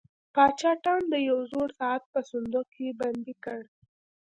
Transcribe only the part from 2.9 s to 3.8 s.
بندي کړ.